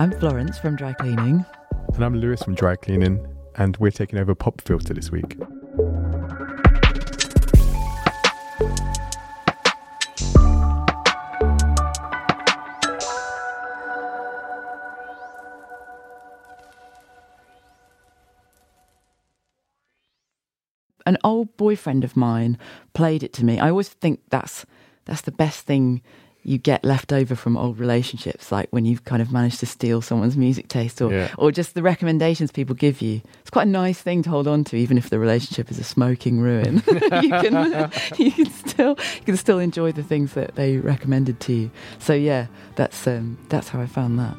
[0.00, 1.44] I'm Florence from Dry Cleaning.
[1.92, 3.22] And I'm Lewis from Dry Cleaning,
[3.56, 5.36] and we're taking over Pop Filter this week.
[21.04, 22.56] An old boyfriend of mine
[22.94, 23.58] played it to me.
[23.58, 24.64] I always think that's
[25.04, 26.00] that's the best thing
[26.50, 30.02] you get left over from old relationships, like when you've kind of managed to steal
[30.02, 31.28] someone's music taste or, Yeah.
[31.38, 33.22] or just the recommendations people give you.
[33.40, 35.84] It's quite a nice thing to hold on to, even if the relationship is a
[35.84, 36.82] smoking ruin.
[37.22, 37.54] you can
[38.18, 41.70] you can still you can still enjoy the things that they recommended to you.
[42.00, 44.36] So yeah, that's um, that's how I found that.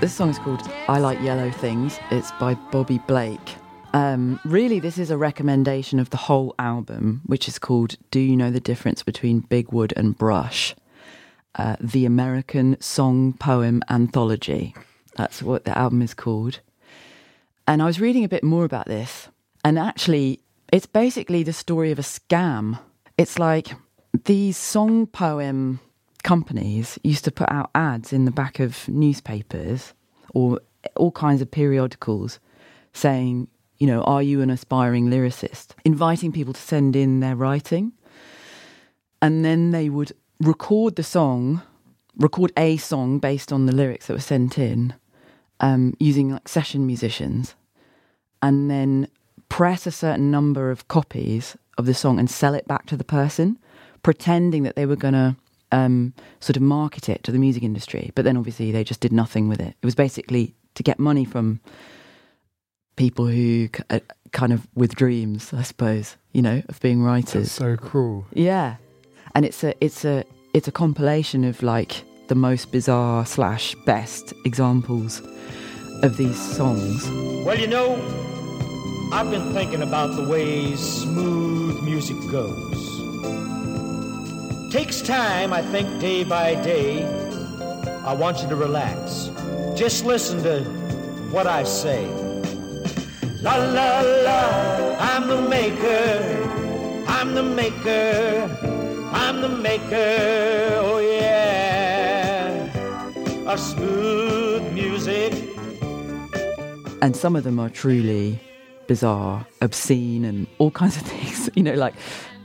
[0.00, 2.00] This song is called I Like Yellow Things.
[2.10, 3.56] It's by Bobbi Blake.
[3.92, 8.34] Um, really, this is a recommendation of the whole album, which is called Do You
[8.34, 10.74] Know the Difference Between Big Wood and Brush?
[11.54, 14.74] Uh, the American Song Poem Anthology.
[15.16, 16.60] That's what the album is called.
[17.68, 19.28] And I was reading a bit more about this,
[19.66, 20.40] and actually,
[20.72, 22.78] it's basically the story of a scam.
[23.18, 23.68] It's like
[24.24, 25.78] these song poem
[26.22, 29.94] companies used to put out ads in the back of newspapers
[30.34, 30.60] or
[30.96, 32.38] all kinds of periodicals
[32.92, 35.68] saying, you know, are you an aspiring lyricist?
[35.84, 37.92] Inviting people to send in their writing.
[39.22, 41.62] And then they would record the song,
[42.16, 44.94] record a song based on the lyrics that were sent in,
[45.60, 47.54] um, using like session musicians,
[48.42, 49.08] and then
[49.48, 53.04] press a certain number of copies of the song and sell it back to the
[53.04, 53.58] person,
[54.02, 55.36] pretending that they were going to
[55.72, 58.10] um, sort of market it to the music industry.
[58.14, 59.74] But then obviously they just did nothing with it.
[59.80, 61.60] It was basically to get money from
[62.96, 64.00] people who uh,
[64.32, 67.32] kind of with dreams, I suppose, you know, of being writers.
[67.32, 68.26] That's so cruel.
[68.32, 68.76] Yeah,
[69.34, 70.24] and it's a it's a
[70.54, 75.20] it's a compilation of like the most bizarre slash best examples
[76.02, 77.08] of these songs.
[77.44, 77.94] Well, you know,
[79.12, 83.49] I've been thinking about the way smooth music goes.
[84.70, 87.04] Takes time, I think, day by day.
[88.04, 89.28] I want you to relax.
[89.74, 90.62] Just listen to
[91.32, 92.06] what I say.
[93.42, 97.04] La la la, I'm the maker.
[97.08, 98.48] I'm the maker.
[99.12, 100.78] I'm the maker.
[100.82, 102.70] Oh yeah.
[103.46, 105.32] Of smooth music.
[107.02, 108.38] and some of them are truly
[108.86, 111.48] bizarre, obscene, and all kinds of things.
[111.56, 111.94] You know, like,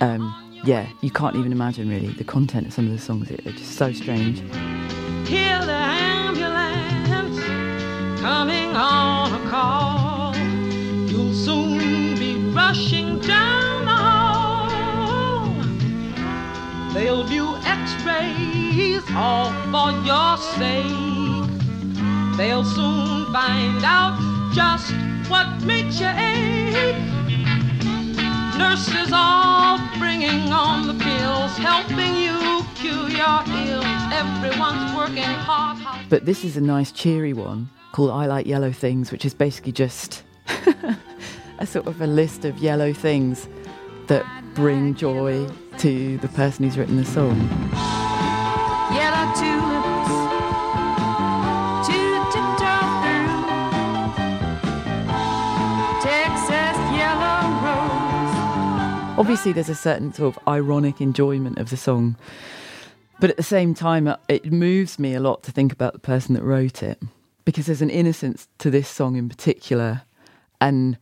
[0.00, 3.28] um, yeah, you can't even imagine really the content of some of the songs.
[3.28, 4.40] They're just so strange.
[5.28, 7.40] Hear the ambulance
[8.20, 10.34] coming on a call.
[11.06, 14.68] You'll soon be rushing down the hall.
[16.92, 21.46] They'll do x-rays all for your sake.
[22.36, 24.18] They'll soon find out
[24.54, 24.92] just
[25.28, 26.96] what makes you ache.
[28.56, 29.78] Nurses all
[30.18, 33.84] bringing on the pills, helping you cure your ills.
[34.12, 35.78] Everyone's working hard.
[35.78, 36.08] hard.
[36.08, 39.72] But this is a nice, cheery one called I Like Yellow Things, which is basically
[39.72, 40.24] just
[41.58, 43.48] a sort of a list of yellow things
[44.08, 44.24] that
[44.54, 45.46] bring joy
[45.78, 47.38] to the person who's written the song.
[59.18, 62.16] Obviously, there's a certain sort of ironic enjoyment of the song,
[63.20, 65.98] but at the same time, uh, it moves me a lot to think about the
[65.98, 67.00] person that wrote it
[67.44, 70.02] because there's an innocence to this song in particular,
[70.60, 70.96] and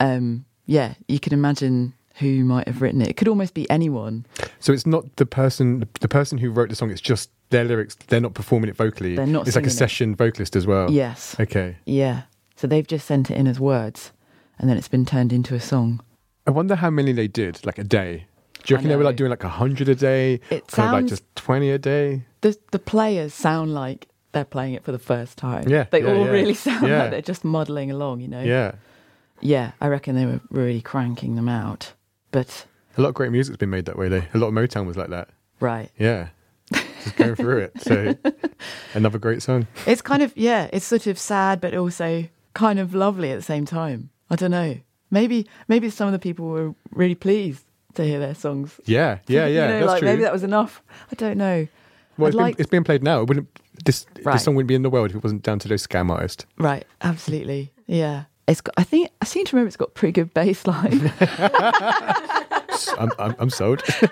[0.00, 3.08] um, yeah, you can imagine who might have written it.
[3.08, 4.24] It could almost be anyone.
[4.60, 6.90] So it's not the person, the person who wrote the song.
[6.90, 7.96] It's just their lyrics.
[8.06, 9.16] They're not performing it vocally.
[9.16, 9.72] They're not It's like a it.
[9.72, 10.90] session vocalist as well.
[10.90, 11.34] Yes.
[11.40, 11.76] Okay.
[11.86, 12.22] Yeah.
[12.54, 14.12] So they've just sent it in as words,
[14.58, 16.00] and then it's been turned into a song.
[16.46, 18.26] I wonder how many they did, like a day.
[18.64, 20.40] Do you reckon they were like doing like a hundred a day?
[20.50, 22.24] It kind of like just twenty a day.
[22.42, 25.68] The the players sound like they're playing it for the first time.
[25.68, 26.30] Yeah, They yeah, all yeah.
[26.30, 27.02] really sound Yeah.
[27.02, 28.20] like they're just muddling along.
[28.20, 28.42] You know.
[28.42, 28.72] Yeah.
[29.40, 29.72] Yeah.
[29.80, 31.92] I reckon they were really cranking them out.
[32.30, 32.66] But
[32.96, 34.22] A lot of great music's been made that way though.
[34.32, 35.28] A lot of Motown was like that.
[35.60, 35.90] right.
[35.98, 36.28] Yeah.
[36.72, 37.72] Just going through it.
[37.82, 38.14] So
[38.94, 39.66] another great song.
[39.86, 43.42] It's kind of yeah, it's sort of sad but also kind of lovely at the
[43.42, 44.10] same time.
[44.30, 44.76] I don't know.
[45.12, 47.64] Maybe maybe some of the people were really pleased
[47.94, 48.80] to hear their songs.
[48.86, 49.66] Yeah, yeah, You yeah.
[49.68, 50.08] know, that's like true.
[50.08, 50.82] maybe that was enough.
[51.12, 51.68] I don't know.
[52.18, 53.20] well, I'd it's, been, it's being played now.
[53.20, 53.48] It wouldn't
[53.84, 54.32] this Right.
[54.34, 56.46] this song wouldn't be in the world if it wasn't down to those scam artists.
[56.58, 57.72] Right, absolutely.
[57.86, 58.24] Yeah.
[58.48, 61.12] It's got, I think I seem to remember it's got pretty good bass line.
[62.98, 63.82] I'm, I'm, I'm sold.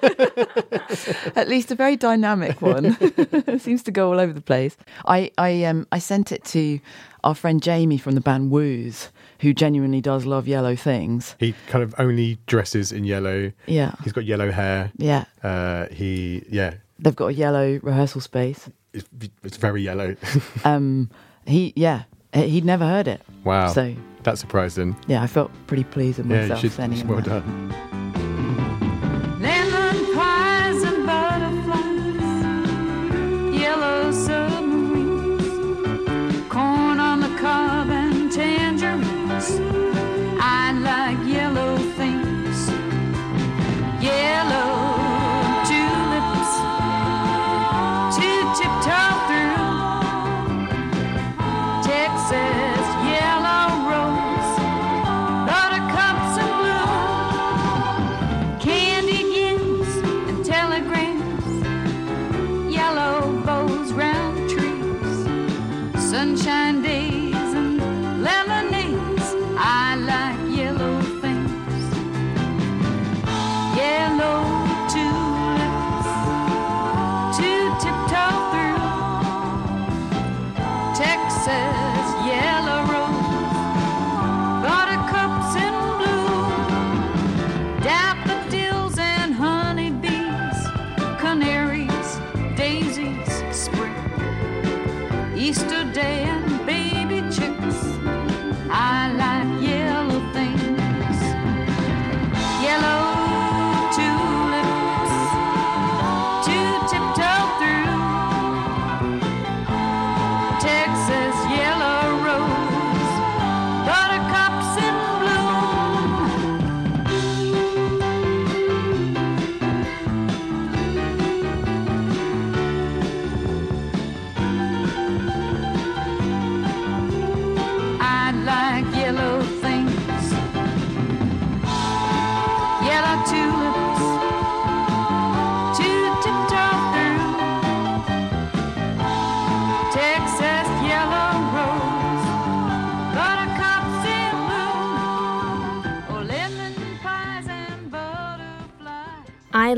[1.37, 2.97] At least a very dynamic one.
[3.59, 4.77] seems to go all over the place.
[5.07, 6.81] I, I um I sent it to
[7.25, 9.11] our friend Jamie from the band Woos,
[9.41, 11.37] who genuinely does love yellow things.
[11.39, 13.53] he kind of only dresses in yellow.
[13.67, 13.93] Yeah.
[14.03, 14.91] He's got yellow hair.
[14.97, 15.25] Yeah.
[15.43, 18.69] Uh, he yeah, They've got a yellow rehearsal space.
[18.93, 19.09] it's,
[19.43, 20.17] it's very yellow.
[20.65, 21.11] Um
[21.47, 22.05] he yeah.
[22.33, 23.23] He'd never heard it.
[23.43, 23.93] wow, So
[24.23, 24.95] that's surprising.
[25.09, 26.73] yeah, I felt pretty pleased with Yeah, you myself should.
[26.73, 27.43] sending him Well that.
[27.45, 27.75] done.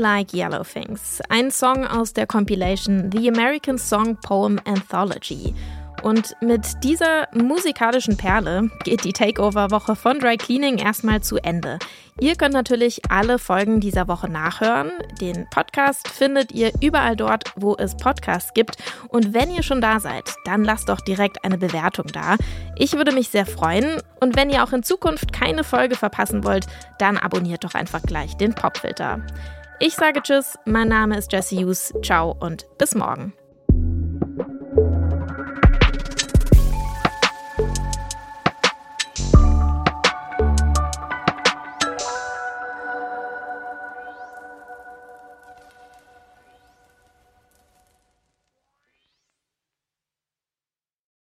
[0.03, 5.55] Like Yellow Things, ein Song aus der Compilation The American Song Poem Anthology.
[6.01, 11.79] Und mit dieser musikalischen Perle geht die Takeover-Woche von Dry Cleaning erstmal zu Ende.
[12.19, 14.91] Ihr könnt natürlich alle Folgen dieser Woche nachhören.
[15.21, 18.75] Den Podcast findet ihr überall dort, wo es Podcasts gibt.
[19.07, 22.35] Und wenn ihr schon da seid, dann lasst doch direkt eine Bewertung da.
[22.75, 24.01] Ich würde mich sehr freuen.
[24.19, 26.67] Und wenn ihr auch in Zukunft keine Folge verpassen wollt,
[26.99, 29.21] dann abonniert doch einfach gleich den Popfilter.
[29.85, 31.93] Ich sage Tschüss, mein Name ist Jesse Hughes.
[32.01, 33.33] Ciao und bis morgen.